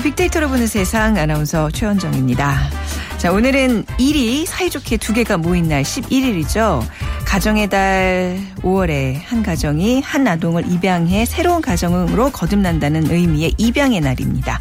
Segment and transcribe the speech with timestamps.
[0.00, 0.02] 안녕하세요.
[0.02, 2.70] 빅데이터로 보는 세상 아나운서 최원정입니다.
[3.18, 6.82] 자, 오늘은 일이 사이좋게 두 개가 모인 날 11일이죠.
[7.26, 14.58] 가정의 달 5월에 한 가정이 한 아동을 입양해 새로운 가정으로 거듭난다는 의미의 입양의 날입니다.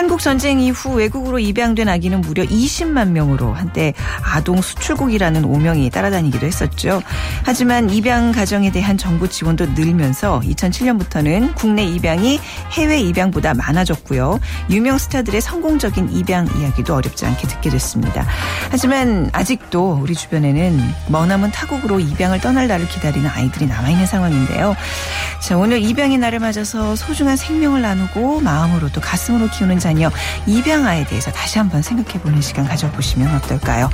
[0.00, 3.92] 한국 전쟁 이후 외국으로 입양된 아기는 무려 20만 명으로 한때
[4.24, 7.02] 아동 수출국이라는 오명이 따라다니기도 했었죠.
[7.44, 14.40] 하지만 입양 가정에 대한 정부 지원도 늘면서 2007년부터는 국내 입양이 해외 입양보다 많아졌고요.
[14.70, 18.26] 유명 스타들의 성공적인 입양 이야기도 어렵지 않게 듣게 됐습니다.
[18.70, 24.74] 하지만 아직도 우리 주변에는 머나먼 타국으로 입양을 떠날 날을 기다리는 아이들이 남아있는 상황인데요.
[25.42, 30.10] 자, 오늘 입양의 날을 맞아서 소중한 생명을 나누고 마음으로 또 가슴으로 키우는 자녀
[30.46, 33.90] 입양아에 대해서 다시 한번 생각해보는 시간 가져보시면 어떨까요?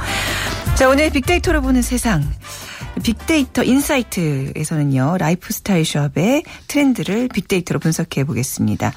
[0.75, 2.23] 자, 오늘 빅데이터로 보는 세상.
[3.03, 8.93] 빅데이터 insight에서는요, 라이프스타일 숍의 트렌드를 빅데이터로 분석해 보겠습니다.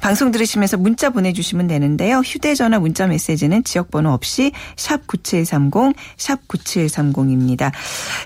[0.00, 2.20] 방송 들으시면서 문자 보내주시면 되는데요.
[2.20, 7.72] 휴대전화 문자 메시지는 지역번호 없이 샵 9730, 샵 9730입니다.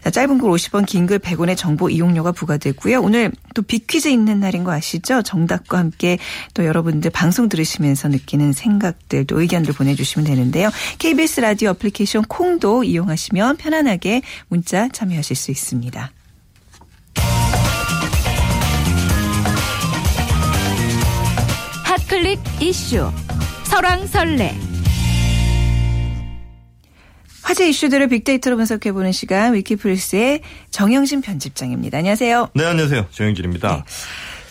[0.05, 3.01] 자, 짧은 글 50원, 긴 글 100원의 정보 이용료가 부과되고요.
[3.01, 5.23] 오늘 또 빅퀴즈 있는 날인 거 아시죠?
[5.23, 6.19] 정답과 함께
[6.53, 10.71] 또 여러분들 방송 들으시면서 느끼는 생각들 또 의견들 보내주시면 되는데요.
[10.99, 16.11] KBS 라디오 어플리케이션 콩도 이용하시면 편안하게 문자 참여하실 수 있습니다.
[21.85, 23.09] 핫클릭 이슈
[23.67, 24.57] 설왕설래
[27.45, 31.99] 화제 이슈들을 빅데이터로 분석해보는 시간 위키플스의 정영진 편집장입니다.
[31.99, 32.51] 안녕하세요.
[32.57, 33.07] 네, 안녕하세요.
[33.13, 33.77] 정영진입니다.
[33.77, 33.83] 네.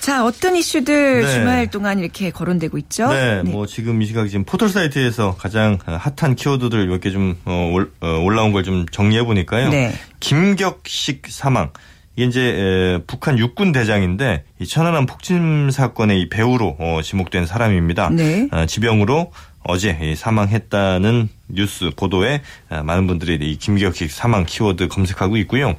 [0.07, 1.33] 자, 어떤 이슈들 네.
[1.33, 3.09] 주말 동안 이렇게 거론되고 있죠?
[3.11, 7.73] 네, 네, 뭐 지금 이 시각 지금 포털 사이트에서 가장 핫한 키워드들 몇 개좀 어,
[7.99, 9.67] 어, 올라온 걸 좀 정리해 보니까요.
[9.67, 9.93] 네.
[10.21, 11.71] 김격식 사망.
[12.15, 18.09] 이게 이제 에, 북한 육군 대장인데 이 천안함 폭침 사건의 이 배우로 어, 지목된 사람입니다.
[18.11, 18.47] 네.
[18.53, 19.33] 어, 지병으로
[19.65, 25.75] 어제 사망했다는 뉴스 보도에 어, 많은 분들이 이 김격식 사망 키워드 검색하고 있고요.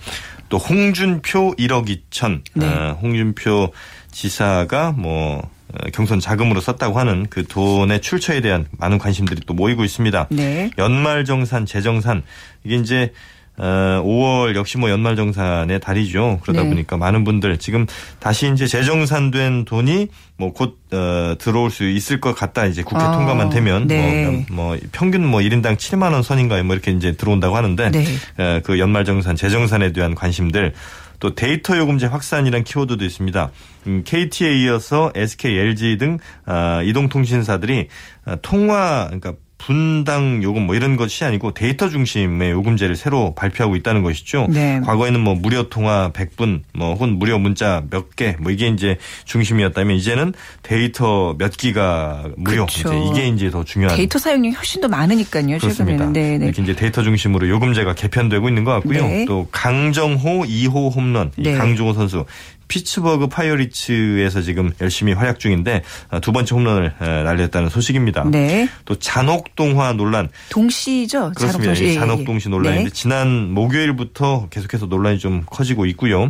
[0.51, 2.67] 또 홍준표 1억 2천, 네.
[2.67, 3.73] 어, 홍준표
[4.11, 9.85] 지사가 뭐 어, 경선 자금으로 썼다고 하는 그 돈의 출처에 대한 많은 관심들이 또 모이고
[9.85, 10.29] 있습니다.
[10.31, 10.71] 네.
[10.79, 12.23] 연말 정산, 재정산
[12.65, 13.13] 이게 이제
[13.59, 16.39] 어, 5월 역시 뭐 연말 정산의 달이죠.
[16.43, 16.69] 그러다 네.
[16.69, 17.87] 보니까 많은 분들 지금
[18.21, 22.67] 다시 이제 재정산된 돈이 뭐곧 어, 들어올 수 있을 것 같다.
[22.67, 24.45] 이제 국회 아, 통과만 되면 네.
[24.51, 28.05] 뭐, 뭐 평균 뭐 1인당 7만 원 선인가에 뭐 이렇게 이제 들어온다고 하는데 네.
[28.39, 30.73] 어, 그 연말 정산, 재정산에 대한 관심들
[31.21, 33.51] 또 데이터 요금제 확산이란 키워드도 있습니다.
[33.87, 37.89] 음, KT에 이어서 SK, LG 등 어, 이동통신사들이
[38.27, 44.03] 어, 통화 그러니까 분당 요금 뭐 이런 것이 아니고 데이터 중심의 요금제를 새로 발표하고 있다는
[44.03, 44.47] 것이죠.
[44.51, 44.81] 네.
[44.85, 49.97] 과거에는 뭐 무료 통화 100분 뭐 혹은 무료 문자 몇 개 뭐 이게 이제 중심이었다면
[49.97, 50.33] 이제는
[50.63, 52.89] 데이터 몇 기가 무료 그렇죠.
[53.13, 55.59] 이제 이게 이제 더 중요한 데이터 사용량이 훨씬 더 많으니까요.
[55.59, 56.07] 그렇습니다.
[56.11, 56.47] 네, 네.
[56.47, 59.03] 이렇게 이제 데이터 중심으로 요금제가 개편되고 있는 것 같고요.
[59.07, 59.25] 네.
[59.27, 61.55] 또 강정호 2호 홈런 네.
[61.55, 62.25] 강정호 선수
[62.69, 68.25] 피츠버그 파이어리츠에서 지금 열심히 활약 중인데 어, 두 번째 홈런을 날렸다는 소식입니다.
[68.31, 68.69] 네.
[68.85, 70.29] 또 잔혹동화 논란.
[70.51, 71.33] 동시죠.
[71.35, 71.75] 그렇습니다.
[71.75, 72.91] 잔혹동시, 잔혹동시 논란인데 네.
[72.91, 76.29] 지난 목요일부터 계속해서 논란이 좀 커지고 있고요.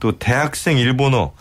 [0.00, 1.32] 또 대학생 일본어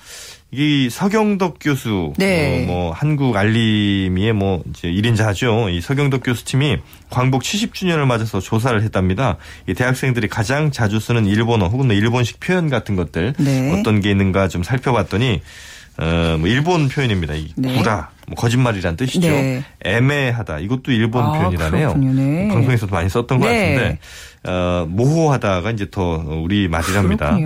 [0.55, 2.63] 이 서경덕 교수 네.
[2.63, 5.73] 어, 뭐 한국 알림이의 뭐 이제 1인자죠.
[5.73, 6.77] 이 서경덕 교수 팀이
[7.09, 9.37] 광복 70주년을 맞아서 조사를 했답니다.
[9.67, 13.79] 이 대학생들이 가장 자주 쓰는 일본어 혹은 뭐 일본식 표현 같은 것들 네.
[13.79, 15.41] 어떤 게 있는가 좀 살펴봤더니
[15.97, 17.33] 어, 뭐 일본 표현입니다.
[17.33, 17.75] 이 네.
[17.75, 19.27] 구라, 뭐 거짓말이란 뜻이죠.
[19.27, 19.63] 네.
[19.83, 20.59] 애매하다.
[20.59, 21.95] 이것도 일본 아, 표현이라네요.
[21.95, 22.47] 네.
[22.49, 23.73] 방송에서도 많이 썼던 것 네.
[23.73, 23.99] 같은데
[24.45, 27.37] 어, 모호하다가 이제 더 우리 말이랍니다.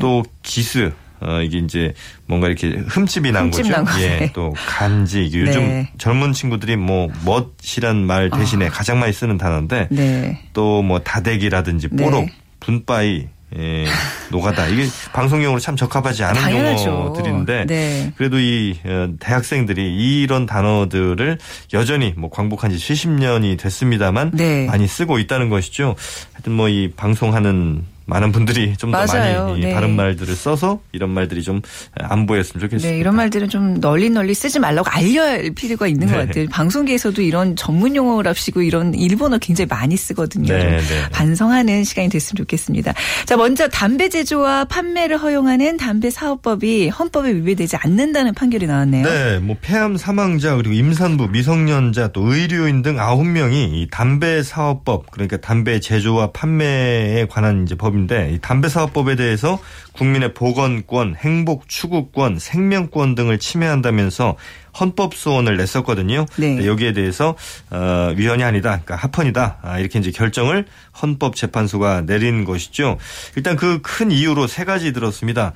[0.00, 1.94] 또 기스, 어, 이게 이제
[2.26, 3.82] 뭔가 이렇게 흠집이 난 흠집 거죠.
[3.82, 5.24] 난 예, 또 간지.
[5.24, 5.90] 이게 요즘 네.
[5.98, 8.70] 젊은 친구들이 뭐 멋이란 말 대신에 아.
[8.70, 10.40] 가장 많이 쓰는 단어인데 네.
[10.52, 12.04] 또뭐 다대기라든지 네.
[12.04, 12.28] 뽀록,
[12.60, 13.86] 분빠이, 예,
[14.32, 14.66] 노가다.
[14.66, 16.90] 이게 방송용으로 참 적합하지 않은 당연하죠.
[16.90, 18.12] 용어들인데 네.
[18.16, 21.38] 그래도 이 어, 대학생들이 이런 단어들을
[21.72, 24.66] 여전히 뭐 광복한 지 70년이 됐습니다만 네.
[24.66, 25.94] 많이 쓰고 있다는 것이죠.
[26.32, 29.72] 하여튼 뭐 이 방송하는 많은 분들이 좀 더 많이 네.
[29.74, 31.62] 다른 말들을 써서 이런 말들이 좀
[31.96, 32.88] 안 보였으면 좋겠습니다.
[32.88, 36.12] 네, 이런 말들은 좀 널리 널리 쓰지 말라고 알려야 할 필요가 있는 네.
[36.12, 36.46] 것 같아요.
[36.50, 40.52] 방송계에서도 이런 전문 용어랍시고 이런 일본어 굉장히 많이 쓰거든요.
[40.52, 42.94] 네, 네, 네, 반성하는 시간이 됐으면 좋겠습니다.
[43.26, 49.04] 자, 먼저 담배 제조와 판매를 허용하는 담배 사업법이 헌법에 위배되지 않는다는 판결이 나왔네요.
[49.06, 55.36] 네, 뭐 폐암 사망자 그리고 임산부, 미성년자 또 의료인 등 9명이 이 담배 사업법 그러니까
[55.38, 57.93] 담배 제조와 판매에 관한 이제 법
[58.32, 59.60] 이 담배 사업법에 대해서
[59.92, 64.36] 국민의 보건권, 행복 추구권, 생명권 등을 침해한다면서
[64.80, 66.26] 헌법 소원을 냈었거든요.
[66.36, 66.66] 네.
[66.66, 67.36] 여기에 대해서
[67.70, 70.66] 어, 위헌이 아니다, 그러니까 합헌이다 아, 이렇게 이제 결정을
[71.00, 72.98] 헌법재판소가 내린 것이죠.
[73.36, 75.52] 일단 그 큰 이유로 세 가지 들었습니다.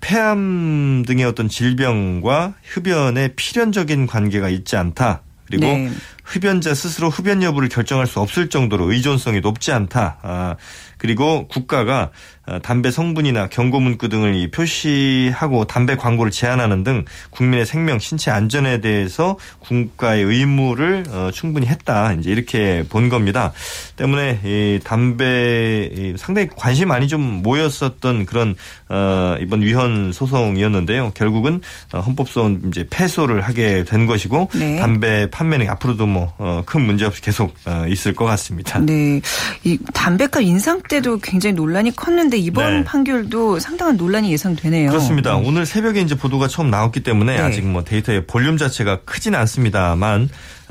[0.00, 5.22] 폐암 등의 어떤 질병과 흡연의 필연적인 관계가 있지 않다.
[5.46, 5.90] 그리고 네.
[6.32, 10.16] 흡연자 스스로 흡연 여부를 결정할 수 없을 정도로 의존성이 높지 않다.
[10.22, 10.56] 아,
[10.96, 12.10] 그리고 국가가
[12.46, 18.80] 어, 담배 성분이나 경고 문구 등을 표시하고 담배 광고를 제한하는 등 국민의 생명, 신체 안전에
[18.80, 22.12] 대해서 국가의 의무를 어, 충분히 했다.
[22.14, 23.52] 이제 이렇게 본 겁니다.
[23.96, 28.54] 때문에 이 담배 상당히 관심 많이 좀 모였었던 그런
[28.88, 31.12] 어, 이번 위헌 소송이었는데요.
[31.14, 31.60] 결국은
[31.92, 34.76] 헌법소원 이제 패소를 하게 된 것이고 네.
[34.76, 36.21] 담배 판매는 앞으로도 뭐
[36.66, 37.54] 큰 문제 없이 계속
[37.88, 38.78] 있을 것 같습니다.
[38.80, 39.20] 네,
[39.64, 42.84] 이 담배값 인상 때도 굉장히 논란이 컸는데 이번 네.
[42.84, 44.90] 판결도 상당한 논란이 예상되네요.
[44.90, 45.36] 그렇습니다.
[45.38, 45.46] 음.
[45.46, 47.42] 오늘 새벽에 이제 보도가 처음 나왔기 때문에 네.
[47.42, 50.28] 아직 뭐 데이터의 볼륨 자체가 크진 않습니다만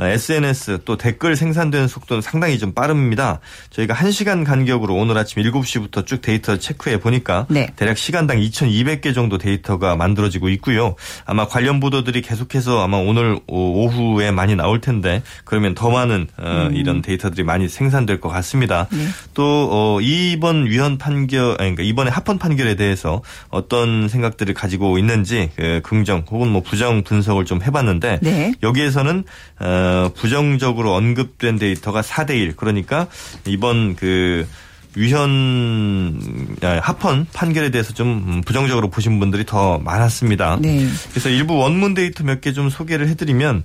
[0.07, 3.39] SNS 어, 또 댓글 생산되는 속도는 상당히 좀 빠릅니다.
[3.69, 7.67] 저희가 1시간 간격으로 오늘 아침 7시부터 쭉 데이터 체크해 보니까 네.
[7.75, 10.95] 대략 시간당 2,200개 정도 데이터가 만들어지고 있고요.
[11.25, 16.75] 아마 관련 보도들이 계속해서 아마 오늘 오후에 많이 나올 텐데 그러면 더 많은 어, 음.
[16.75, 18.87] 이런 데이터들이 많이 생산될 것 같습니다.
[18.91, 19.07] 네.
[19.33, 25.49] 또 어, 이번 위헌 판결 아니 그러니까 이번에 합헌 판결에 대해서 어떤 생각들을 가지고 있는지
[25.55, 28.53] 그 긍정 혹은 뭐 부정 분석을 좀 해봤는데 네.
[28.63, 29.23] 여기에서는
[29.59, 32.55] 어, 부정적으로 언급된 데이터가 4대 1.
[32.55, 33.07] 그러니까
[33.45, 34.47] 이번 그
[34.95, 40.57] 위헌 아, 합헌 판결에 대해서 좀 부정적으로 보신 분들이 더 많았습니다.
[40.61, 40.85] 네.
[41.11, 43.63] 그래서 일부 원문 데이터 몇 개 좀 소개를 해드리면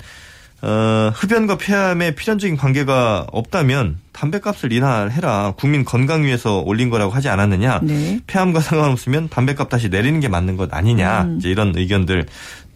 [0.63, 5.53] 어, 흡연과 폐암의 필연적인 관계가 없다면 담배값을 인하해라.
[5.59, 7.81] 국민 건강 위해서 올린 거라고 하지 않았느냐.
[7.83, 8.21] 네.
[8.27, 11.23] 폐암과 상관없으면 담배값 다시 내리는 게 맞는 것 아니냐.
[11.25, 11.37] 음.
[11.39, 12.27] 이제 이런 의견들.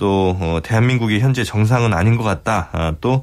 [0.01, 2.71] 또 어, 대한민국이 현재 정상은 아닌 것 같다.
[2.73, 3.23] 아, 또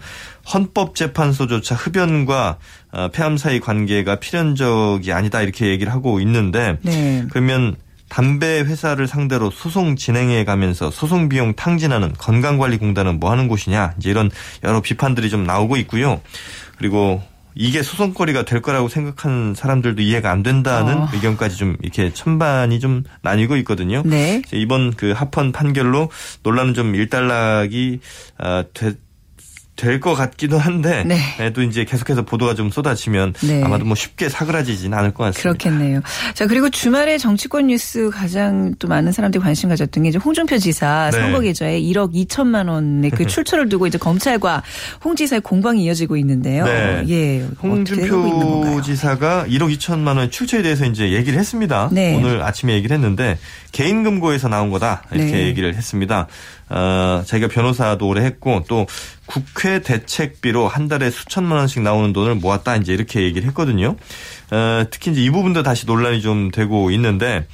[0.53, 2.57] 헌법재판소조차 흡연과
[2.91, 7.25] 어, 폐암 사이 관계가 필연적이 아니다 이렇게 얘기를 하고 있는데 네.
[7.31, 7.75] 그러면
[8.09, 14.29] 담배 회사를 상대로 소송 진행해 가면서 소송 비용 탕진하는 건강관리공단은 뭐 하는 곳이냐 이제 이런
[14.63, 16.21] 여러 비판들이 좀 나오고 있고요.
[16.77, 17.23] 그리고
[17.57, 21.09] 이게 소송거리가 될 거라고 생각하는 사람들도 이해가 안 된다는 어.
[21.13, 24.03] 의견까지 좀 이렇게 천반이 좀 나뉘고 있거든요.
[24.05, 24.41] 네.
[24.53, 26.09] 이번 그 합헌 판결로
[26.43, 27.99] 논란은 좀 일단락이
[28.37, 28.97] 아, 됐
[29.77, 31.17] 될 것 같기도 한데 네.
[31.37, 31.53] 네.
[31.53, 33.63] 또 이제 계속해서 보도가 좀 쏟아지면 네.
[33.63, 35.41] 아마도 뭐 쉽게 사그라지진 않을 것 같습니다.
[35.41, 36.01] 그렇겠네요.
[36.33, 41.09] 자 그리고 주말에 정치권 뉴스 가장 또 많은 사람들이 관심 가졌던 게 이제 홍준표 지사
[41.13, 41.19] 네.
[41.19, 44.63] 선거 계좌에 1억 2천만 원의 그 출처를 두고 이제 검찰과
[45.05, 46.65] 홍 지사의 공방이 이어지고 있는데요.
[46.65, 47.03] 네.
[47.09, 51.89] 예, 홍준표 지사가 1억 2천만 원 출처에 대해서 이제 얘기를 했습니다.
[51.91, 52.15] 네.
[52.15, 53.37] 오늘 아침에 얘기를 했는데
[53.71, 55.45] 개인 금고에서 나온 거다 이렇게 네.
[55.47, 56.27] 얘기를 했습니다.
[56.69, 58.85] 어, 자기가 변호사도 오래 했고 또
[59.25, 63.95] 국회 대책비로 한 달에 수천만 원씩 나오는 돈을 모았다 이제 이렇게 얘기를 했거든요.
[64.51, 67.45] 어, 특히 이제 이 부분도 다시 논란이 좀 되고 있는데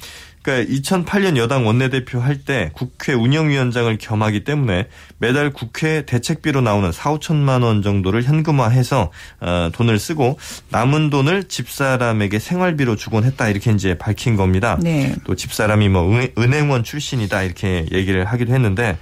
[0.44, 7.14] 그러니까 2008년 여당 원내대표 할 때 국회 운영위원장을 겸하기 때문에 매달 국회 대책비로 나오는 4,
[7.14, 9.10] 5천만 원 정도를 현금화해서
[9.40, 14.78] 어, 돈을 쓰고 남은 돈을 집사람에게 생활비로 주곤 했다 이렇게 이제 밝힌 겁니다.
[14.82, 15.14] 네.
[15.24, 18.98] 또 집사람이 뭐 은행원 출신이다 이렇게 얘기를 하기도 했는데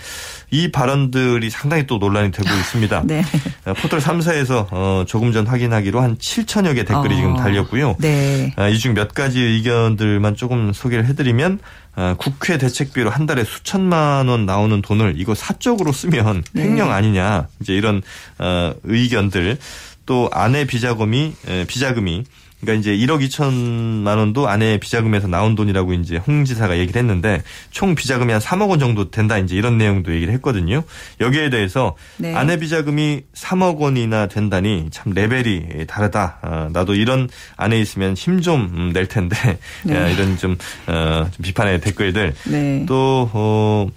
[0.53, 3.03] 이 발언들이 상당히 또 논란이 되고 있습니다.
[3.07, 3.25] 네.
[3.65, 7.17] 어, 포털 3사에서 어, 조금 전 확인하기로 한 7천여 개 댓글이 어.
[7.17, 7.97] 지금 달렸고요.
[7.99, 8.53] 네.
[8.57, 11.59] 아, 이중 몇 가지 의견들만 조금 소개를 해드리면
[11.97, 16.65] 어, 국회 대책비로 한 달에 수천만 원 나오는 돈을 이거 사적으로 쓰면 네.
[16.65, 18.03] 횡령 아니냐 이제 이런
[18.39, 19.57] 어, 의견들
[20.05, 21.33] 또 아내 비자금이
[21.67, 22.25] 비자금이
[22.62, 27.42] 그러니까 이제 1억 2천만 원도 아내 비자금에서 나온 돈이라고 이제 홍 지사가 얘기를 했는데
[27.73, 30.85] 총 비자금이 한 3억 원 정도 된다 이제 이런 내용도 얘기를 했거든요.
[31.21, 32.35] 여기에 대해서 네.
[32.35, 36.38] 아내 비자금이 3억 원이나 된다니 참 레벨이 다르다.
[36.42, 40.12] 어, 나도 이런 아내 있으면 힘 좀낼 음, 텐데 네.
[40.12, 42.87] 이런 좀, 어, 좀 비판의 댓글들 네.
[42.87, 43.88] 또 어,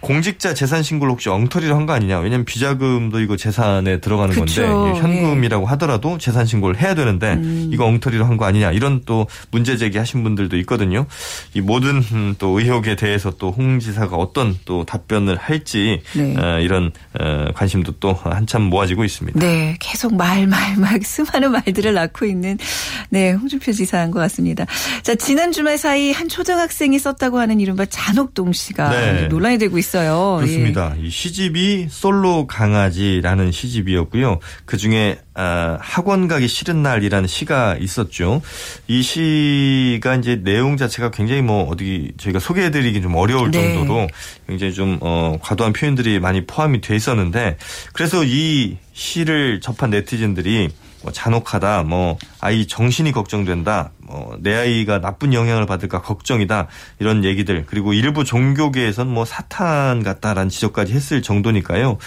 [0.00, 2.18] 공직자 재산 신고를 혹시 엉터리로 한 거 아니냐.
[2.20, 4.62] 왜냐하면 비자금도 이거 재산에 들어가는 그쵸.
[4.62, 5.68] 건데 현금이라고 네.
[5.70, 7.70] 하더라도 재산 신고를 해야 되는데 음.
[7.72, 8.72] 이거 엉터리로 한 거 아니냐.
[8.72, 11.06] 이런 또 문제 제기하신 분들도 있거든요.
[11.54, 16.34] 이 모든 음, 또 의혹에 대해서 또 홍 지사가 어떤 또 답변을 할지 네.
[16.38, 19.38] 어, 이런 어, 관심도 또 한참 모아지고 있습니다.
[19.38, 22.56] 네, 계속 말 말 말 수많은 말들을 낳고 있는
[23.10, 24.64] 네 홍준표 지사인 것 같습니다.
[25.02, 29.28] 자 지난 주말 사이 한 초등학생이 썼다고 하는 이른바 잔혹동 씨가 네.
[29.28, 29.89] 논란이 되고 있어요.
[29.90, 30.36] 있어요.
[30.38, 30.94] 그렇습니다.
[30.96, 31.06] 예.
[31.06, 34.38] 이 시집이 솔로 강아지라는 시집이었고요.
[34.64, 38.40] 그 중에 아, 학원 가기 싫은 날이라는 시가 있었죠.
[38.86, 43.74] 이 시가 이제 내용 자체가 굉장히 뭐 어디 저희가 소개해드리기 좀 어려울 네.
[43.74, 44.06] 정도로
[44.46, 47.56] 굉장히 좀 어, 과도한 표현들이 많이 포함이 돼 있었는데
[47.92, 50.68] 그래서 이 시를 접한 네티즌들이
[51.02, 57.64] 뭐 잔혹하다, 뭐 아이 정신이 걱정된다, 뭐 내 아이가 나쁜 영향을 받을까 걱정이다 이런 얘기들
[57.66, 61.98] 그리고 일부 종교계에선 뭐 사탄 같다라는 지적까지 했을 정도니까요.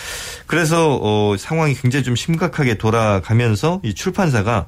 [0.48, 4.68] 그래서 어, 상황이 굉장히 좀 심각하게 돌아가면서 이 출판사가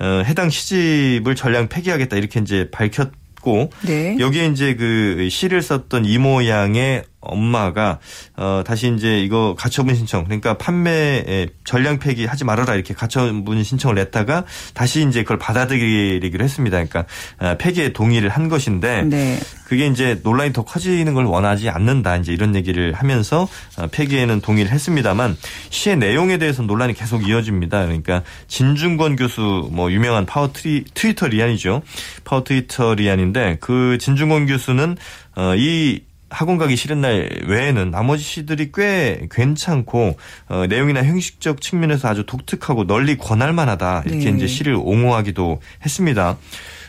[0.00, 4.16] 어, 해당 시집을 전량 폐기하겠다 이렇게 이제 밝혔 고 네.
[4.18, 7.98] 여기에 이제 그 시를 썼던 이모 양의 엄마가
[8.36, 13.96] 어 다시 이제 이거 가처분 신청 그러니까 판매 전량 폐기 하지 말아라 이렇게 가처분 신청을
[13.96, 16.76] 냈다가 다시 이제 그걸 받아들이기로 했습니다.
[16.76, 17.04] 그러니까
[17.38, 19.38] 어, 폐기에 동의를 한 것인데 네.
[19.66, 24.70] 그게 이제 논란이 더 커지는 걸 원하지 않는다 이제 이런 얘기를 하면서 어, 폐기에는 동의를
[24.70, 25.36] 했습니다만
[25.70, 27.84] 시의 내용에 대해서 논란이 계속 이어집니다.
[27.86, 31.82] 그러니까 진중권 교수 뭐 유명한 파워 트리, 트위터리안이죠.
[32.24, 34.96] 파워 트위터리안인데 그 진중권 교수는
[35.36, 36.02] 어, 이
[36.34, 40.16] 학원 가기 싫은 날 외에는 나머지 시들이 꽤 괜찮고
[40.48, 44.36] 어, 내용이나 형식적 측면에서 아주 독특하고 널리 권할 만하다 이렇게 네.
[44.36, 46.36] 이제 시를 옹호하기도 했습니다.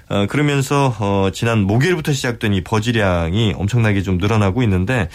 [0.09, 5.09] 어, 그러면서 어, 지난 목요일부터 시작된 이 버즈량이 엄청나게 좀 늘어나고 있는데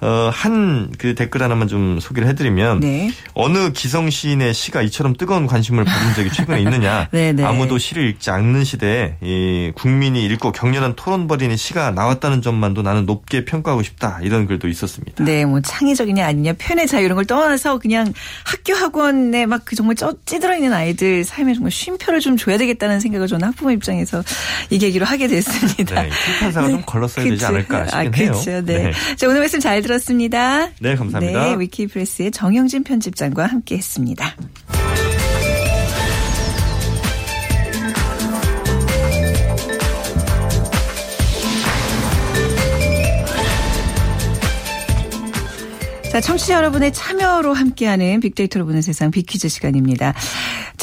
[0.00, 3.10] 어, 한 그 댓글 하나만 좀 소개를 해드리면 네.
[3.34, 7.44] 어느 기성 시인의 시가 이처럼 뜨거운 관심을 받은 적이 최근에 있느냐 네, 네.
[7.44, 13.04] 아무도 시를 읽지 않는 시대에 이 국민이 읽고 격렬한 토론 벌이는 시가 나왔다는 점만도 나는
[13.06, 15.24] 높게 평가하고 싶다 이런 글도 있었습니다.
[15.24, 18.12] 네, 뭐 창의적이냐 아니냐 표현의 자유 이런 걸 떠나서 그냥
[18.44, 23.26] 학교 학원에 막 그 정말 찌들어 있는 아이들 삶에 정말 쉼표를 좀 줘야 되겠다는 생각을
[23.26, 24.22] 저는 학부모 입장에서
[24.70, 26.02] 이 계기로 하게 됐습니다.
[26.02, 28.10] 네, 출판사가 좀 걸렀어야 되지 않을까 싶긴 아, 해요.
[28.32, 28.64] 그렇죠.
[28.64, 28.84] 네.
[28.84, 28.92] 네.
[29.16, 30.68] 자, 오늘 말씀 잘 들었습니다.
[30.80, 31.44] 네, 감사합니다.
[31.44, 34.36] 네, 위키프레스의 정영진 편집장과 함께했습니다.
[46.10, 50.14] 자, 청취자 여러분의 참여로 함께하는 빅데이터로 보는 세상 빅퀴즈 시간입니다.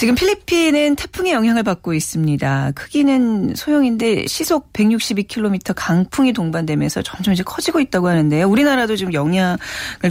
[0.03, 2.73] 지금 필리핀은 태풍의 영향을 받고 있습니다.
[2.75, 8.49] 크기는 소형인데 시속 162km 강풍이 동반되면서 점점 이제 커지고 있다고 하는데요.
[8.49, 9.57] 우리나라도 지금 영향을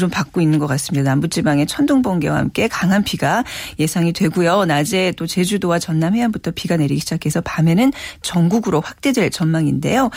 [0.00, 1.10] 좀 받고 있는 것 같습니다.
[1.10, 3.44] 남부지방에 천둥 번개와 함께 강한 비가
[3.78, 4.64] 예상이 되고요.
[4.64, 10.08] 낮에 또 제주도와 전남 해안부터 비가 내리기 시작해서 밤에는 전국으로 확대될 전망인데요.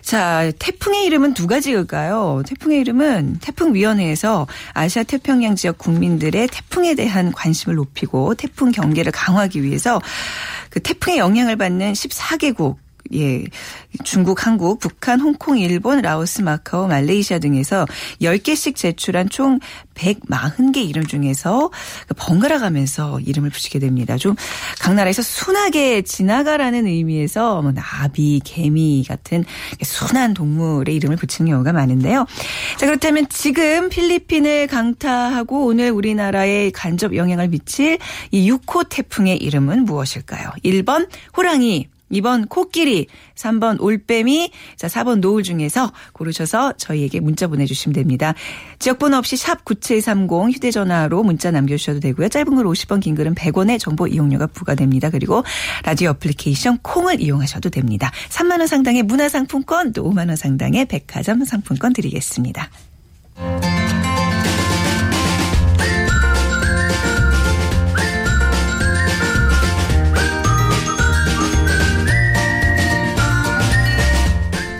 [0.00, 2.44] 자, 태풍의 이름은 두 가지일까요?
[2.46, 9.62] 태풍의 이름은 태풍위원회에서 아시아 태평양 지역 국민들의 태풍에 대한 관심을 높이고 태풍 경계 를 강화하기
[9.62, 10.00] 위해서
[10.70, 12.76] 그 태풍의 영향을 받는 14개국
[13.14, 13.44] 예.
[14.04, 17.86] 중국, 한국, 북한, 홍콩, 일본, 라오스, 마카오, 말레이시아 등에서
[18.20, 19.60] 10개씩 제출한 총
[19.94, 21.70] 140개 이름 중에서
[22.08, 24.16] 그 번갈아 가면서 이름을 붙이게 됩니다.
[24.16, 24.34] 좀
[24.80, 29.44] 각 나라에서 순하게 지나가라는 의미에서 뭐 나비, 개미 같은
[29.82, 32.26] 순한 동물의 이름을 붙이는 경우가 많은데요.
[32.78, 37.98] 자, 그렇다면 지금 필리핀을 강타하고 오늘 우리나라에 간접 영향을 미칠
[38.30, 40.50] 이 6호 태풍의 이름은 무엇일까요?
[40.64, 48.34] 1번 호랑이, 2번 코끼리, 3번 올빼미, 자 4번 노을 중에서 고르셔서 저희에게 문자 보내주시면 됩니다.
[48.78, 52.28] 지역번호 없이 샵 9730 휴대전화로 문자 남겨주셔도 되고요.
[52.28, 55.10] 짧은 글 50원, 긴 글은 100원의 정보 이용료가 부과됩니다.
[55.10, 55.42] 그리고
[55.84, 58.10] 라디오 어플리케이션 콩을 이용하셔도 됩니다.
[58.28, 62.70] 3만 원 상당의 문화상품권 또 5만 원 상당의 백화점 상품권 드리겠습니다.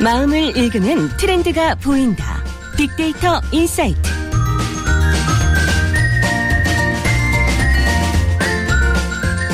[0.02, 2.42] 마음을 읽는 트렌드가 보인다.
[2.76, 4.10] 빅데이터 인사이트.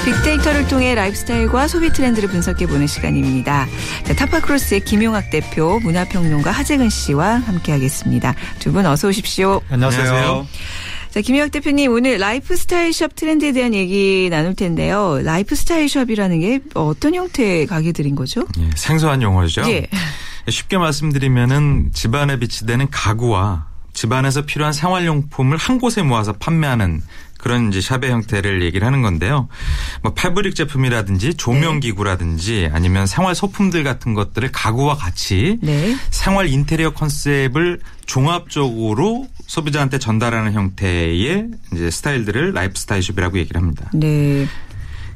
[0.05, 3.69] 빅데이터를 통해 라이프스타일과 소비 트렌드를 분석해보는 시간입니다.
[4.05, 8.35] 자, 타파크로스의 김용학 대표, 문화평론가 하재근 씨와 함께하겠습니다.
[8.59, 9.61] 두 분 어서 오십시오.
[9.69, 10.47] 안녕하세요.
[11.11, 15.21] 자, 김용학 대표님 오늘 라이프스타일 숍 트렌드에 대한 얘기 나눌 텐데요.
[15.23, 18.47] 라이프스타일 숍이라는 게 어떤 형태의 가게들인 거죠?
[18.61, 19.63] 예, 생소한 용어죠.
[19.71, 19.89] 예.
[20.51, 27.03] 쉽게 말씀드리면은 집안에 비치되는 가구와 집안에서 필요한 생활용품을 한 곳에 모아서 판매하는
[27.39, 29.49] 그런 이제 샵의 형태를 얘기를 하는 건데요.
[30.03, 35.97] 뭐 패브릭 제품이라든지 조명 기구라든지 아니면 생활 소품들 같은 것들을 가구와 같이 네.
[36.11, 43.91] 생활 인테리어 컨셉을 종합적으로 소비자한테 전달하는 형태의 이제 스타일들을 라이프 스타일 숍이라고 얘기를 합니다.
[43.95, 44.47] 네.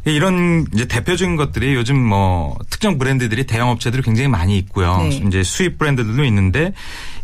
[0.04, 4.96] 이런 이제 대표적인 것들이 요즘 뭐 특정 브랜드들이 대형 업체들이 굉장히 많이 있고요.
[5.08, 5.22] 네.
[5.24, 6.72] 이제 수입 브랜드들도 있는데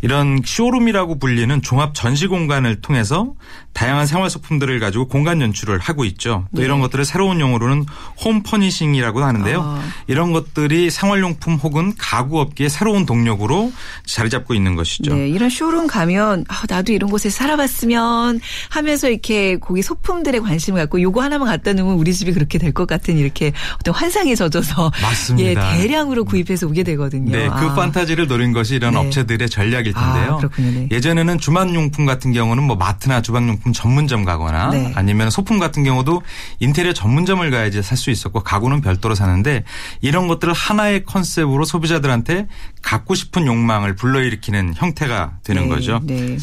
[0.01, 3.33] 이런 쇼룸이라고 불리는 종합 전시 공간을 통해서
[3.73, 6.45] 다양한 생활 소품들을 가지고 공간 연출을 하고 있죠.
[6.55, 6.65] 또 네.
[6.65, 7.85] 이런 것들을 새로운 용어로는
[8.23, 9.61] home furnishing이라고 하는데요.
[9.61, 9.83] 아.
[10.07, 13.73] 이런 것들이 생활용품 혹은 가구 업계의 새로운 동력으로
[14.05, 15.13] 자리 잡고 있는 것이죠.
[15.13, 18.39] 네, 이런 쇼룸 가면 아, 나도 이런 곳에 살아봤으면
[18.69, 22.85] 하면서 이렇게 고기 소품들에 관심을 갖고 요거 하나만 갖다 놓으면 우리 집이 그렇게 될 것
[22.87, 25.15] 같은 이렇게 어떤 환상에 젖어서 맞
[25.53, 25.75] 습니다.
[25.75, 27.31] 예, 대량으로 구입해서 오게 되거든요.
[27.31, 27.75] 네, 그 아.
[27.75, 28.99] 판타지를 노린 것이 이런 네.
[28.99, 30.33] 업체들의 전략일 텐데요.
[30.33, 30.71] 아, 그렇군요.
[30.71, 30.87] 네.
[30.91, 34.91] 예전에는 주방용품 같은 경우는 뭐 마트나 주방용품 전문점 가거나 네.
[34.95, 36.21] 아니면 소품 같은 경우도
[36.59, 39.65] 인테리어 전문점을 가야지 살 수 있었고 가구는 별도로 사는데
[39.99, 42.47] 이런 것들을 하나의 컨셉으로 소비자들한테
[42.81, 45.99] 갖고 싶은 욕망을 불러일으키는 형태가 되는 네, 거죠.
[46.03, 46.37] 네.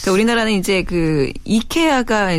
[0.00, 2.30] 그러니까 우리나라는 이제 그 이케아가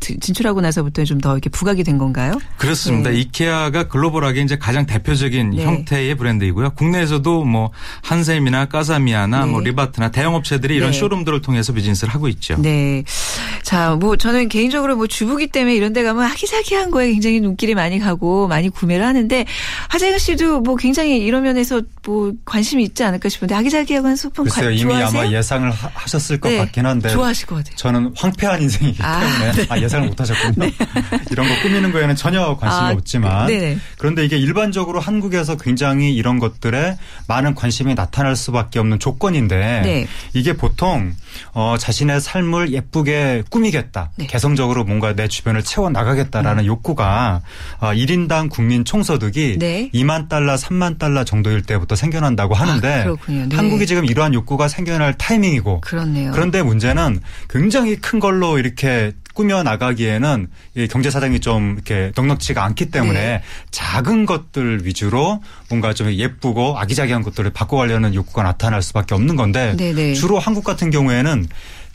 [0.00, 2.38] 진출하고 나서부터 좀 더 이렇게 부각이 된 건가요?
[2.58, 3.08] 그렇습니다.
[3.08, 3.20] 네.
[3.20, 5.64] 이케아가 글로벌하게 이제 가장 대표적인 네.
[5.64, 6.70] 형태의 브랜드이고요.
[6.74, 7.70] 국내에서도 뭐
[8.02, 9.50] 한샘이나 까사미아나 네.
[9.50, 10.98] 뭐 리바트나 대형 업체들이 이런 네.
[10.98, 12.56] 쇼룸들을 통해서 비즈니스를 하고 있죠.
[12.60, 13.04] 네.
[13.62, 17.98] 자, 뭐 저는 개인적으로 뭐 주부기 때문에 이런 데 가면 아기자기한 거에 굉장히 눈길이 많이
[17.98, 19.46] 가고 많이 구매를 하는데
[19.88, 24.46] 하재근 씨도 뭐 굉장히 이런 면에서 뭐 관심이 있지 않을까 싶은데 아기자기한 소품.
[24.48, 25.22] 관, 이미 좋아하세요?
[25.22, 26.58] 아마 예상을 하셨을 것 네.
[26.58, 27.76] 같긴 한데 좋아하실 것 같아요.
[27.76, 29.66] 저는 황폐한 인생이기 아, 때문에 네.
[29.68, 30.54] 아, 예상을 못 하셨군요.
[30.56, 30.72] 네.
[31.30, 36.38] 이런 거 꾸미는 거에는 전혀 관심이 아, 없지만 네 그런데 이게 일반적으로 한국에서 굉장히 이런
[36.38, 36.96] 것들에
[37.28, 40.06] 많은 관심이 나타날 수밖에 없는 조건인데 네.
[40.32, 41.14] 이게 보통
[41.52, 44.10] 어, 자신의 삶을 예쁘게 꾸미겠다.
[44.16, 44.26] 네.
[44.26, 46.66] 개성적으로 뭔가 내 주변을 채워 나가겠다라는 음.
[46.66, 47.42] 욕구가
[47.80, 49.90] 어, 1인당 국민 총소득이 네.
[49.92, 53.48] 2만 달러, 3만 달러 정도일 때부터 생겨난다고 하는데 아, 네.
[53.56, 56.32] 한국이 지금 이러한 욕구가 생겨날 타이밍이고 그렇네요.
[56.32, 60.48] 그런데 문제는 굉장히 큰 걸로 이렇게 꾸며 나가기에는
[60.90, 63.42] 경제 사정이 좀 이렇게 넉넉치가 않기 때문에 네.
[63.70, 69.92] 작은 것들 위주로 뭔가 좀 예쁘고 아기자기한 것들을 바꿔가려는 욕구가 나타날 수밖에 없는 건데 네네.
[69.92, 70.14] 네.
[70.14, 71.48] 주로 한국 같은 경우에는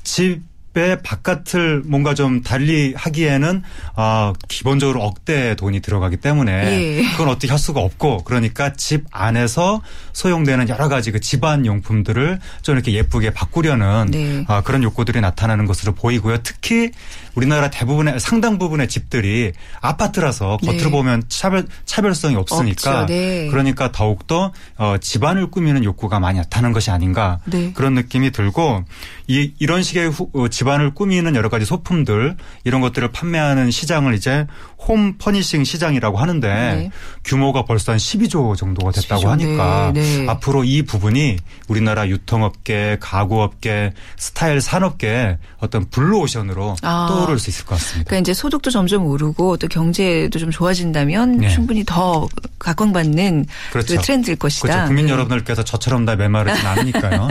[0.03, 3.64] 집 집의 바깥을 뭔가 좀 달리 하기에는
[3.96, 7.03] 아 기본적으로 억대 돈이 들어가기 때문에 예.
[7.12, 9.82] 그건 어떻게 할 수가 없고 그러니까 집 안에서
[10.14, 14.46] 소용되는 여러 가지 그 집안 용품들을 좀 이렇게 예쁘게 바꾸려는 네.
[14.48, 16.40] 아, 그런 욕구들이 나타나는 것으로 보이고요.
[16.44, 16.92] 특히
[17.35, 20.92] 우리나라 대부분의 상당 부분의 집들이 아파트라서 겉으로 네.
[20.92, 23.48] 보면 차별 차별성이 없으니까 네.
[23.50, 27.72] 그러니까 더욱더 어, 집안을 꾸미는 욕구가 많이 나타나는 것이 아닌가 네.
[27.74, 28.83] 그런 느낌이 들고
[29.27, 34.48] 이 이런 식의 후, 어, 집안을 꾸미는 여러 가지 소품들 이런 것들을 판매하는 시장을 이제
[34.81, 36.92] 홈 퍼니싱 시장이라고 하는데 네.
[37.25, 39.27] 규모가 벌써 한 12조 정도가 됐다고 12조.
[39.27, 40.25] 하니까 네, 네.
[40.27, 41.37] 앞으로 이 부분이
[41.68, 47.07] 우리나라 유통업계, 가구업계, 스타일 산업계 어떤 블루오션으로 아.
[47.09, 48.07] 떠오를 수 있을 것 같습니다.
[48.07, 51.50] 그러니까 이제 소득도 점점 오르고 또 경제도 좀 좋아진다면 네.
[51.50, 53.96] 충분히 더 각광받는 그렇죠.
[53.98, 54.68] 그 트렌드일 것이다.
[54.68, 54.85] 그렇죠.
[54.87, 55.11] 국민 네.
[55.11, 57.27] 여러분들께서 저처럼 다 메마르진 않으니까요.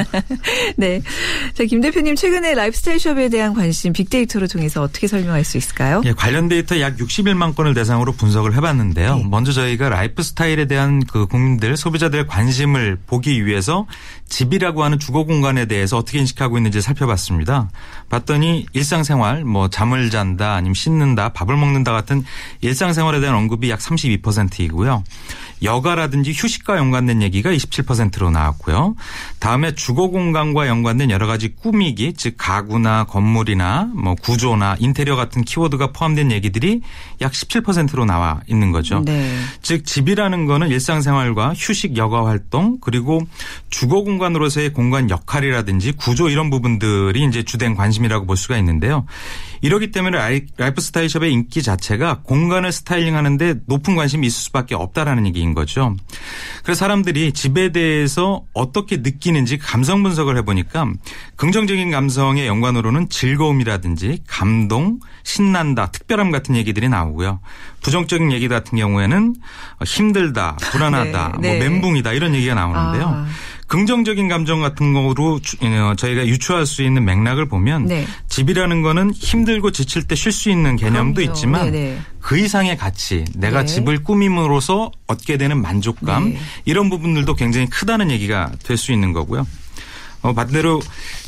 [0.76, 1.00] 네.
[1.54, 6.02] 자, 김 대표님 최근에 라이프스타일 숍에 대한 관심 빅데이터를 통해서 어떻게 설명할 수 있을까요?
[6.04, 9.16] 예, 관련 데이터 약 61만, 10만 건을 대상으로 분석을 해봤는데요.
[9.16, 9.24] 네.
[9.28, 13.86] 먼저 저희가 라이프 스타일에 대한 그 국민들 소비자들의 관심을 보기 위해서
[14.28, 17.70] 집이라고 하는 주거 공간에 대해서 어떻게 인식하고 있는지 살펴봤습니다.
[18.10, 22.24] 봤더니 일상생활, 뭐 잠을 잔다, 아니면 씻는다, 밥을 먹는다 같은
[22.60, 25.02] 일상생활에 대한 언급이 약 32%이고요.
[25.62, 28.94] 여가라든지 휴식과 연관된 얘기가 27%로 나왔고요.
[29.40, 35.92] 다음에 주거 공간과 연관된 여러 가지 꾸미기, 즉 가구나 건물이나 뭐 구조나 인테리어 같은 키워드가
[35.92, 36.80] 포함된 얘기들이
[37.20, 39.02] 약 17%로 나와 있는 거죠.
[39.04, 39.36] 네.
[39.62, 43.20] 즉 집이라는 거는 일상생활과 휴식, 여가 활동 그리고
[43.68, 49.06] 주거 공간으로서의 공간 역할이라든지 구조 이런 부분들이 이제 주된 관심이라고 볼 수가 있는데요.
[49.60, 55.54] 이러기 때문에 라이프 스타일 숍의 인기 자체가 공간을 스타일링하는데 높은 관심이 있을 수밖에 없다라는 얘기인
[55.54, 55.96] 거죠.
[56.62, 60.92] 그래서 사람들이 집에 대해서 어떻게 느끼는지 감성 분석을 해보니까
[61.36, 67.40] 긍정적인 감성의 연관으로는 즐거움이라든지 감동, 신난다, 특별함 같은 얘기들이 나오고요.
[67.82, 69.36] 부정적인 얘기 같은 경우에는
[69.84, 71.68] 힘들다, 불안하다, 네, 뭐 네.
[71.68, 73.06] 멘붕이다 이런 얘기가 나오는데요.
[73.06, 73.26] 아.
[73.68, 78.06] 긍정적인 감정 같은 거로 어, 저희가 유추할 수 있는 맥락을 보면 네.
[78.28, 81.30] 집이라는 거는 힘들고 지칠 때 쉴 수 있는 개념도 그럼요.
[81.32, 81.78] 있지만 네네.
[81.94, 81.98] 네.
[82.20, 83.66] 그 이상의 가치, 내가 네.
[83.66, 86.38] 집을 꾸밈으로써 얻게 되는 만족감 네.
[86.64, 89.46] 이런 부분들도 굉장히 크다는 얘기가 될 수 있는 거고요.
[90.22, 90.80] 어, 반대로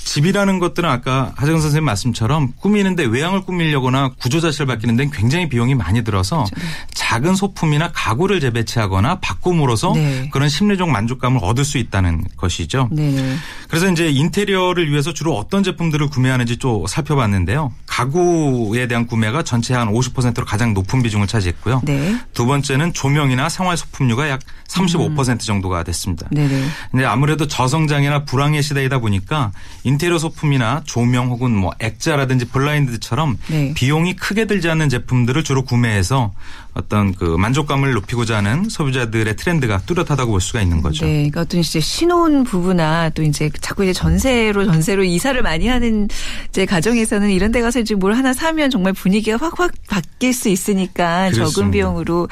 [0.05, 5.77] 집이라는 것들은 아까 하정 선생님 말씀처럼 꾸미는데 외양을 꾸미려거나 구조 자체를 바뀌는 데는 굉장히 비용이
[5.77, 6.67] 많이 들어서 그렇죠.
[7.11, 10.31] 작은 소품이나 가구를 재배치하거나 바꿈으로써 네.
[10.33, 12.89] 그런 심리적 만족감을 얻을 수 있다는 것이죠.
[12.93, 13.35] 네.
[13.69, 17.73] 그래서 이제 인테리어를 위해서 주로 어떤 제품들을 구매하는지 좀 살펴봤는데요.
[17.87, 21.83] 가구에 대한 구매가 전체 한 50%로 가장 높은 비중을 차지했고요.
[21.85, 22.17] 네.
[22.33, 25.39] 두 번째는 조명이나 생활 소품류가 약 35% 음.
[25.39, 26.29] 정도가 됐습니다.
[26.31, 26.65] 네네.
[26.93, 29.51] 근데 아무래도 저성장이나 불황의 시대이다 보니까
[29.83, 33.75] 인테리어 소품이나 조명 혹은 뭐 액자라든지 블라인드처럼 네.
[33.75, 36.33] 비용이 크게 들지 않는 제품들을 주로 구매해서
[36.75, 41.05] 어떤 그 만족감을 높이고자 하는 소비자들의 트렌드가 뚜렷하다고 볼 수가 있는 거죠.
[41.05, 46.09] 네, 그러니까 어떤 이제 신혼 부부나 또 이제 자꾸 이제 전세로 전세로 이사를 많이 하는
[46.49, 51.31] 이제 가정에서는 이런 데 가서 이제 뭘 하나 사면 정말 분위기가 확확 바뀔 수 있으니까
[51.31, 51.51] 그렇습니다.
[51.51, 52.29] 적은 비용으로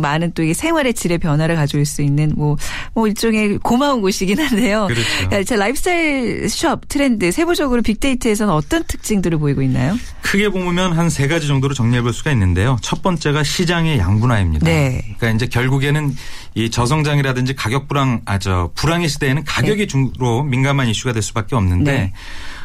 [0.00, 2.56] 많은 또 이게 생활의 질의 변화를 가져올 수 있는 뭐,
[2.94, 4.86] 뭐 일종의 고마운 곳이긴 한데요.
[4.86, 5.02] 그렇죠.
[5.16, 9.98] 그러니까 제 라이프스타일 숍 트렌드 세부적으로 빅데이터에서는 어떤 특징들을 보이고 있나요?
[10.22, 12.76] 크게 보면 한 세 가지 정도로 정리해 볼 수가 있는데요.
[12.82, 14.66] 첫 번째가 시장 시장의 양분화입니다.
[14.66, 15.00] 네.
[15.18, 16.14] 그러니까 이제 결국에는
[16.54, 19.86] 이 저성장이라든지 가격 불황, 아, 저, 불황의 시대에는 가격이 네.
[19.86, 22.12] 주로 민감한 이슈가 될 수밖에 없는데, 네.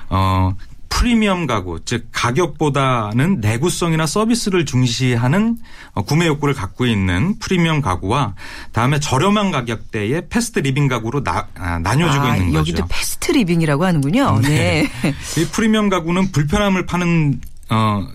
[0.10, 0.54] 어,
[0.90, 5.58] 프리미엄 가구, 즉 가격보다는 내구성이나 서비스를 중시하는
[5.94, 8.36] 어, 구매 욕구를 갖고 있는 프리미엄 가구와
[8.72, 12.60] 다음에 저렴한 가격대의 fast living 가구로 나, 아, 나뉘어지고 아, 있는 거죠.
[12.60, 14.40] 여기도 fast living이라고 하는군요.
[14.44, 14.90] 네.
[15.02, 15.14] 네.
[15.38, 18.08] 이 프리미엄 가구는 불편함을 파는 어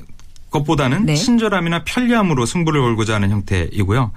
[0.50, 1.14] 것보다는 네.
[1.14, 4.12] 친절함이나 편리함으로 승부를 걸고자 하는 형태이고요.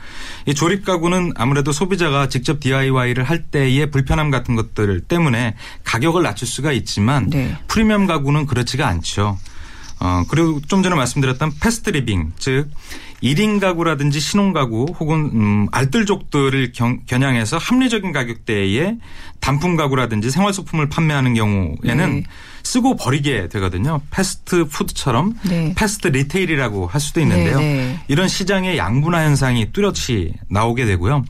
[0.48, 6.48] 이 조립 가구는 아무래도 소비자가 직접 DIY를 할 때의 불편함 같은 것들 때문에 가격을 낮출
[6.48, 7.56] 수가 있지만 네.
[7.68, 9.38] 프리미엄 가구는 그렇지가 않죠.
[10.00, 12.70] 어, 그리고 좀 전에 말씀드렸던 fast living, 즉
[13.24, 18.98] 1인 가구라든지 신혼 가구 혹은 음, 알뜰족들을 경, 겨냥해서 합리적인 가격대에
[19.40, 22.24] 단품 가구라든지 생활소품을 판매하는 경우에는 네.
[22.64, 24.02] 쓰고 버리게 되거든요.
[24.10, 25.74] 패스트 푸드처럼 네.
[25.76, 27.60] fast retail이라고 할 수도 있는데요.
[27.60, 28.00] 네, 네.
[28.08, 31.26] 이런 시장의 양분화 현상이 뚜렷이 나오게 되고요.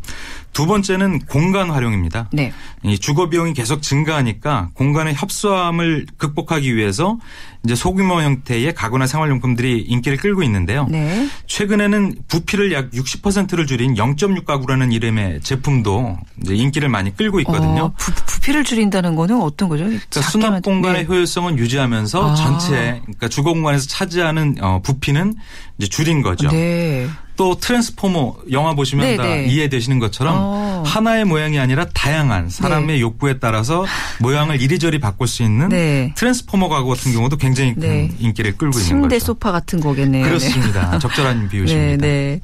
[0.54, 2.30] 두 번째는 공간 활용입니다.
[2.32, 2.54] 네.
[2.84, 7.18] 이 주거 비용이 계속 증가하니까 공간의 협소함을 극복하기 위해서
[7.66, 10.86] 이제 소규모 형태의 가구나 생활용품들이 인기를 끌고 있는데요.
[10.90, 11.28] 네.
[11.48, 17.86] 최근에는 부피를 약 60%를 줄인 0.6 가구라는 이름의 제품도 인기를 많이 끌고 있거든요.
[17.86, 18.12] 어, 부,
[18.42, 19.86] 피를 줄인다는 거는 어떤 거죠?
[19.86, 21.08] 그러니까 수납 공간의 네.
[21.08, 22.36] 효율성은 유지하면서 아.
[22.36, 25.34] 전체 그러니까 주거 공간에서 차지하는 어, 부피는
[25.84, 26.50] 이제 줄인 거죠.
[26.50, 27.08] 네.
[27.36, 29.46] 또 트랜스포머 영화 보시면 네, 다 네.
[29.48, 30.84] 이해되시는 것처럼 어.
[30.86, 33.02] 하나의 모양이 아니라 다양한 사람의 네.
[33.02, 33.86] 욕구에 따라서
[34.20, 36.14] 모양을 이리저리 바꿀 수 있는 네.
[36.16, 38.12] 트랜스포머 가구 같은 경우도 굉장히 큰 네.
[38.20, 39.02] 인기를 끌고 있는 거죠.
[39.02, 40.26] 침대 소파 같은 거겠네요.
[40.26, 41.00] 그렇습니다.
[41.00, 42.06] 적절한 비유십니다.
[42.06, 42.40] 네,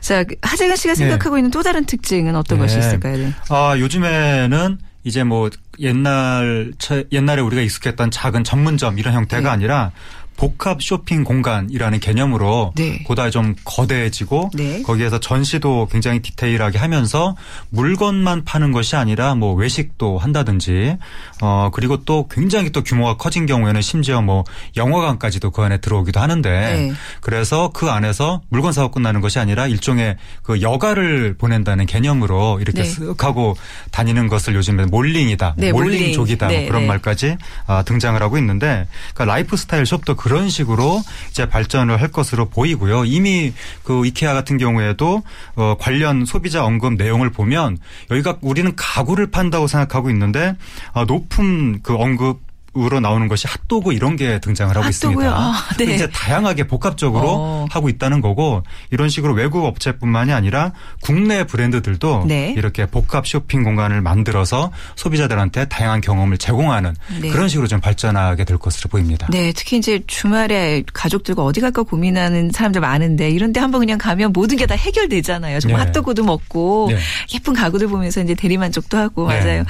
[0.00, 3.32] 자 하재근 씨가 생각하고 있는 또 다른 특징은 어떤 것이 있을까요?
[3.50, 6.72] 아 요즘에는 이제 뭐 옛날
[7.12, 9.92] 옛날에 우리가 익숙했던 작은 전문점 이런 형태가 아니라
[10.40, 13.04] 복합 쇼핑 공간이라는 개념으로 네.
[13.06, 14.80] 보다 좀 거대해지고 네.
[14.80, 17.36] 거기에서 전시도 굉장히 디테일하게 하면서
[17.68, 20.96] 물건만 파는 것이 아니라 뭐 외식도 한다든지
[21.42, 24.44] 어 그리고 또 굉장히 또 규모가 커진 경우에는 심지어 뭐
[24.78, 26.92] 영화관까지도 그 안에 들어오기도 하는데 네.
[27.20, 32.88] 그래서 그 안에서 물건 사고 끝나는 것이 아니라 일종의 그 여가를 보낸다는 개념으로 이렇게 네.
[32.88, 33.58] 쓱 하고
[33.90, 36.60] 다니는 것을 요즘에 malling이다, 네, malling족이다 malling.
[36.60, 36.88] 뭐 그런 네.
[36.88, 42.06] 말까지 아, 등장을 하고 있는데 그러니까 라이프 스타일 숍도 그 그런 식으로 이제 발전을 할
[42.06, 43.04] 것으로 보이고요.
[43.04, 45.24] 이미 그 이케아 같은 경우에도
[45.56, 47.78] 어 관련 소비자 언급 내용을 보면
[48.12, 50.54] 여기가 우리는 가구를 판다고 생각하고 있는데
[50.92, 52.38] 어 높은 그 언급
[52.76, 54.90] 으로 나오는 것이 핫도그 이런 게 등장을 하고 핫도그요?
[54.90, 55.30] 있습니다.
[55.30, 55.94] 아, 네.
[55.94, 57.66] 이제 다양하게 복합적으로 어.
[57.68, 62.54] 하고 있다는 거고 이런 식으로 외국 업체뿐만이 아니라 국내 브랜드들도 네.
[62.56, 67.28] 이렇게 복합 쇼핑 공간을 만들어서 소비자들한테 다양한 경험을 제공하는 네.
[67.30, 69.26] 그런 식으로 좀 발전하게 될 것으로 보입니다.
[69.30, 74.56] 네, 특히 이제 주말에 가족들과 어디 갈까 고민하는 사람들 많은데 이런데 한번 그냥 가면 모든
[74.56, 75.58] 게 다 해결되잖아요.
[75.58, 75.86] 정말 네.
[75.86, 76.98] 핫도그도 먹고 네.
[77.34, 79.40] 예쁜 가구들 보면서 이제 대리만족도 하고 네.
[79.40, 79.64] 맞아요.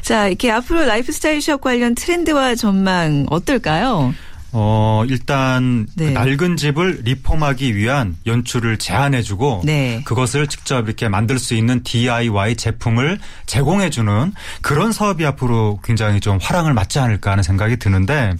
[0.00, 4.14] 자, 이렇게 앞으로 라이프스타일 샵 관련 트렌드 미래와 전망 어떨까요?
[4.52, 6.12] 어, 일단 그 네.
[6.12, 10.00] 그 낡은 집을 리폼하기 위한 연출을 제안해주고 네.
[10.04, 16.72] 그것을 직접 이렇게 만들 수 있는 DIY 제품을 제공해주는 그런 사업이 앞으로 굉장히 좀 화랑을
[16.72, 18.34] 맞지 않을까 하는 생각이 드는데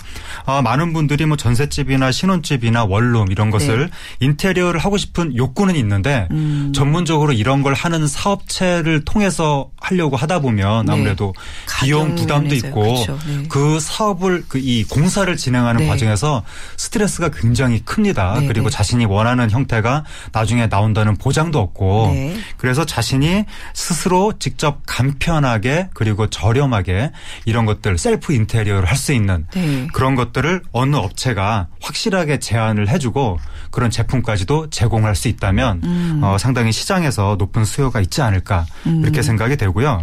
[0.46, 4.26] 어, 많은 분들이 뭐 전셋집이나 신혼집이나 원룸 이런 것을 네.
[4.26, 6.72] 인테리어를 하고 싶은 욕구는 있는데 음.
[6.74, 10.92] 전문적으로 이런 걸 하는 사업체를 통해서 하려고 하다 보면 네.
[10.92, 11.34] 아무래도
[11.80, 13.18] 비용 부담도 있고 그렇죠.
[13.26, 13.44] 네.
[13.48, 16.42] 그 사업을 그 이 공사를 진행하는 과정 과정에서
[16.76, 18.40] 스트레스가 굉장히 큽니다.
[18.40, 18.46] 네.
[18.46, 18.76] 그리고 네.
[18.76, 22.36] 자신이 원하는 형태가 나중에 나온다는 보장도 없고 네.
[22.56, 27.10] 그래서 자신이 스스로 직접 간편하게 그리고 저렴하게
[27.44, 29.86] 이런 것들 셀프 인테리어를 할 수 있는 네.
[29.92, 33.38] 그런 것들을 어느 업체가 확실하게 제안을 해주고
[33.70, 36.20] 그런 제품까지도 제공할 수 있다면 음.
[36.24, 39.02] 어, 상당히 시장에서 높은 수요가 있지 않을까 음.
[39.04, 40.02] 이렇게 생각이 되고 요.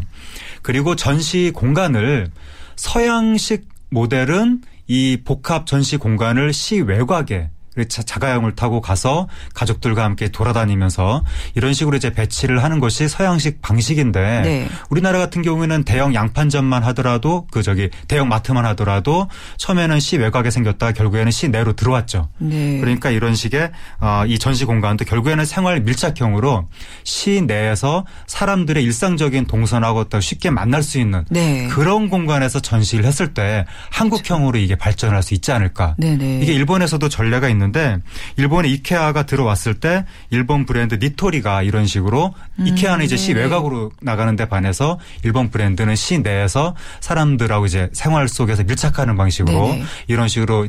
[0.61, 2.27] 그리고 전시 공간을
[2.75, 7.49] 서양식 모델은 이 복합 전시 공간을 시 외곽에
[7.83, 11.23] 자가용을 타고 가서 가족들과 함께 돌아다니면서
[11.55, 14.67] 이런 식으로 이제 배치를 하는 것이 서양식 방식인데 네.
[14.89, 20.93] 우리나라 같은 경우에는 대형 양판점만 하더라도 그 저기 대형 마트만 하더라도 처음에는 시 외곽에 생겼다
[20.93, 22.29] 결국에는 시 내로 들어왔죠.
[22.37, 22.79] 네.
[22.79, 26.67] 그러니까 이런 식의 어, 이 전시 공간도 결국에는 생활 밀착형으로
[27.03, 31.67] 시 내에서 사람들의 일상적인 동선하고 더 쉽게 만날 수 있는 네.
[31.67, 35.95] 그런 공간에서 전시를 했을 때 한국형으로 이게 발전할 수 있지 않을까.
[35.97, 36.17] 네네.
[36.17, 36.39] 네.
[36.41, 37.99] 이게 일본에서도 전례가 있는 있는데
[38.37, 43.41] 일본의 이케아가 들어왔을 때 일본 브랜드 니토리가 이런 식으로 음, 이케아는 이제 시 네.
[43.41, 49.83] 외곽으로 나가는데 반해서 일본 브랜드는 시 내에서 사람들하고 이제 생활 속에서 밀착하는 방식으로 네네.
[50.07, 50.67] 이런 식으로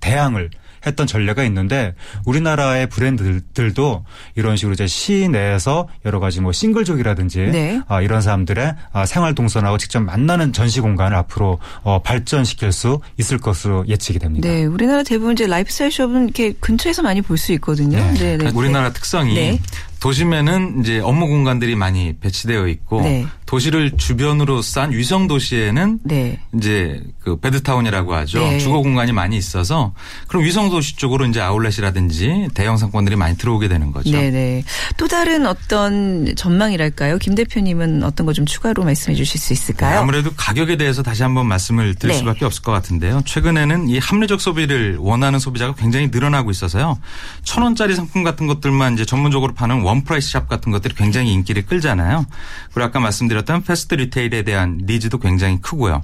[0.00, 0.50] 대항을
[0.86, 1.94] 했던 전례가 있는데
[2.24, 7.80] 우리나라의 브랜드들도 이런 식으로 이제 시내에서 여러 가지 뭐 싱글족이라든지 네.
[7.88, 13.38] 아, 이런 사람들의 아, 생활 동선하고 직접 만나는 전시 공간을 앞으로 어, 발전시킬 수 있을
[13.38, 14.48] 것으로 예측이 됩니다.
[14.48, 17.98] 네, 우리나라 대부분 이제 라이프스타일 숍은 이렇게 근처에서 많이 볼 수 있거든요.
[17.98, 18.14] 네.
[18.14, 18.50] 네, 네.
[18.54, 19.60] 우리나라 특성이 네.
[20.06, 23.26] 도심에는 이제 업무 공간들이 많이 배치되어 있고 네.
[23.44, 26.38] 도시를 주변으로 싼 위성 도시에는 네.
[26.54, 28.38] 이제 그 베드타운이라고 하죠.
[28.38, 28.58] 네.
[28.58, 29.94] 주거 공간이 많이 있어서
[30.28, 34.12] 그럼 위성 도시 쪽으로 이제 아울렛이라든지 대형 상권들이 많이 들어오게 되는 거죠.
[34.12, 34.30] 네네.
[34.30, 34.64] 네.
[34.96, 37.18] 또 다른 어떤 전망이랄까요?
[37.18, 39.98] 김 대표님은 어떤 거 좀 추가로 말씀해 주실 수 있을까요?
[39.98, 42.18] 아무래도 가격에 대해서 다시 한번 말씀을 드릴 네.
[42.18, 43.22] 수밖에 없을 것 같은데요.
[43.24, 46.98] 최근에는 이 합리적 소비를 원하는 소비자가 굉장히 늘어나고 있어서요.
[47.42, 51.66] 천 원짜리 상품 같은 것들만 이제 전문적으로 파는 one price shop 같은 것들이 굉장히 인기를
[51.66, 52.26] 끌잖아요.
[52.72, 56.02] 그리고 아까 말씀드렸던 fast retail에 대한 needs도 굉장히 크고요.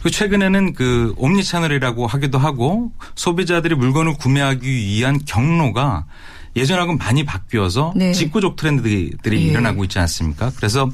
[0.00, 6.04] 그리고 최근에는 그 옴니 채널이라고 하기도 하고 소비자들이 물건을 구매하기 위한 경로가
[6.54, 8.12] 예전하고 많이 바뀌어서 네.
[8.12, 9.36] 직구적 트렌드들이 네.
[9.36, 10.52] 일어나고 있지 않습니까?
[10.56, 10.88] 그래서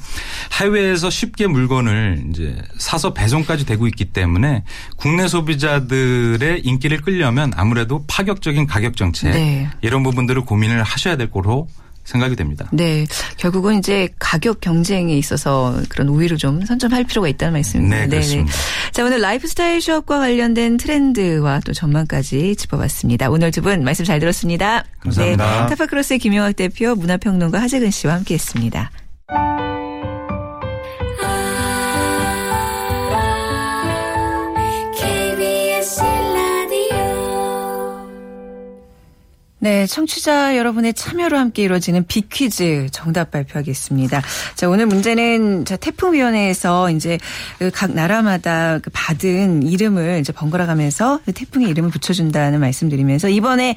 [0.61, 4.65] 해외에서 쉽게 물건을 이제 사서 배송까지 되고 있기 때문에
[4.97, 9.69] 국내 소비자들의 인기를 끌려면 아무래도 파격적인 가격 정책 네.
[9.81, 11.69] 이런 부분들을 고민을 하셔야 될 거로
[12.09, 12.69] 생각이 됩니다.
[12.73, 13.07] 네.
[13.37, 17.97] 결국은 이제 가격 경쟁에 있어서 그런 우위를 좀 선점할 필요가 있다는 말씀입니다.
[18.01, 18.51] 네, 그렇습니다.
[18.53, 18.91] 네네.
[18.93, 23.31] 자, 오늘 라이프스타일 숍과 관련된 트렌드와 또 전망까지 짚어봤습니다.
[23.31, 24.85] 오늘 두 분 말씀 잘 들었습니다.
[25.01, 25.63] 감사합니다.
[25.63, 25.69] 네.
[25.69, 28.91] 타파크로스의 김용학 대표, 문화평론가 하재근 씨와 함께했습니다.
[39.61, 44.23] 네, 청취자 여러분의 참여로 함께 이루어지는 빅퀴즈 정답 발표하겠습니다.
[44.55, 47.19] 자, 오늘 문제는 자, 태풍위원회에서 이제
[47.59, 53.75] 그각 나라마다 그 받은 이름을 이제 번갈아 가면서 그 태풍의 이름을 붙여준다는 말씀드리면서 이번에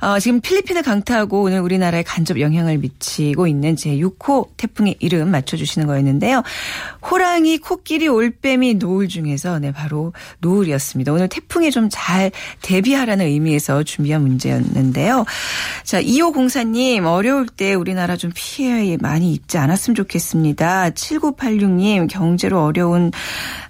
[0.00, 5.88] 어, 지금 필리핀을 강타하고 오늘 우리나라에 간접 영향을 미치고 있는 제 6호 태풍의 이름 맞춰주시는
[5.88, 6.44] 거였는데요.
[7.10, 11.12] 호랑이, 코끼리, 올빼미, 노을 중에서 네, 바로 노을이었습니다.
[11.12, 12.30] 오늘 태풍에 좀 잘
[12.62, 15.07] 대비하라는 의미에서 준비한 문제였는데요.
[15.84, 20.90] 자, 2504님, 어려울 때 우리나라 좀 피해 많이 입지 않았으면 좋겠습니다.
[20.90, 23.10] 7986님, 경제로 어려운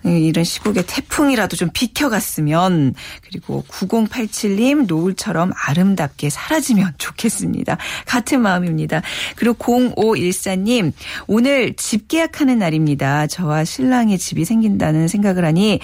[0.05, 2.94] 이런 시국에 태풍이라도 좀 비켜갔으면
[3.27, 7.77] 그리고 9087님, 노을처럼 아름답게 사라지면 좋겠습니다.
[8.07, 9.03] 같은 마음입니다.
[9.37, 9.55] 그리고
[9.94, 10.92] 0514님,
[11.27, 13.27] 오늘 집 계약하는 날입니다.
[13.27, 15.81] 저와 신랑의 집이 생긴다는 생각을 하니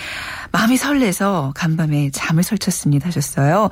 [0.52, 3.70] 마음이 설레서 간밤에 잠을 설쳤습니다 하셨어요.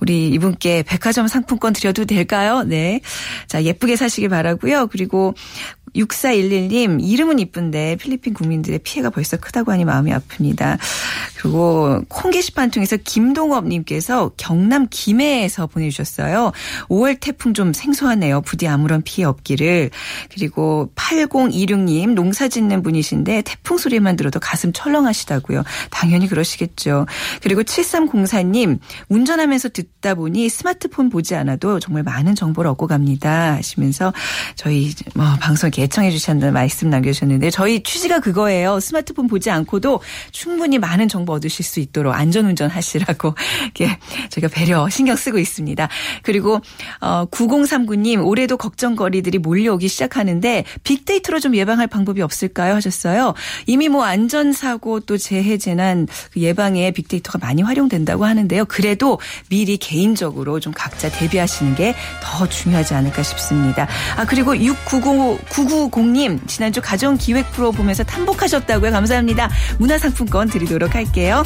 [0.00, 2.62] 우리 이분께 백화점 상품권 드려도 될까요?
[2.64, 3.00] 네.
[3.46, 4.88] 자, 예쁘게 사시길 바라고요.
[4.88, 5.34] 그리고
[5.94, 10.78] 6411님, 이름은 이쁜데 필리핀 국민들의 피해가 벌써 크다고 하니 마음이 아픕니다.
[11.36, 16.52] 그리고 콩 게시판 통해서 김동업님께서 경남 김해에서 보내주셨어요.
[16.88, 18.40] 5월 태풍 좀 생소하네요.
[18.42, 19.90] 부디 아무런 피해 없기를.
[20.32, 25.62] 그리고 8026님, 농사 짓는 분이신데 태풍 소리만 들어도 가슴 철렁하시다고요.
[25.90, 27.06] 당연히 그러시겠죠.
[27.42, 28.78] 그리고 7304님,
[29.08, 33.54] 운전하면서 듣다 보니 스마트폰 보지 않아도 정말 많은 정보를 얻고 갑니다.
[33.54, 34.12] 하시면서
[34.56, 38.80] 저희 뭐 방송 에 애청해 주셨다는 말씀 남겨주셨는데 저희 취지가 그거예요.
[38.80, 43.34] 스마트폰 보지 않고도 충분히 많은 정보 얻으실 수 있도록 안전운전 하시라고
[43.76, 43.98] 이렇게
[44.30, 45.88] 저희가 배려 신경 쓰고 있습니다.
[46.22, 46.60] 그리고
[47.00, 53.34] 어 9039님 올해도 걱정거리들이 몰려오기 시작하는데 빅데이터로 좀 예방할 방법이 없을까요 하셨어요.
[53.66, 58.64] 이미 뭐 안전사고 또 재해 재난 그 예방에 빅데이터가 많이 활용된다고 하는데요.
[58.66, 59.18] 그래도
[59.48, 63.86] 미리 개인적으로 좀 각자 대비하시는 게 더 중요하지 않을까 싶습니다.
[64.16, 65.40] 아 그리고 6990
[65.72, 68.90] 0990님 지난주 가정기획 프로 보면서 탐복하셨다고요.
[68.90, 69.50] 감사합니다.
[69.78, 71.42] 문화상품권 드리도록 할게요.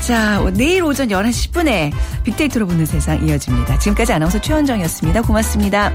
[0.00, 1.92] 자 내일 오전 11시 10분에
[2.24, 3.78] 빅데이터로 보는 세상 이어집니다.
[3.78, 5.22] 지금까지 아나운서 최원정이었습니다.
[5.22, 5.92] 고맙습니다.